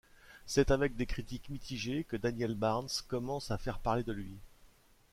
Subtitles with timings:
[0.47, 4.35] C'est avec des critiques mitigées que Daniel Barnz commence à faire parler de lui.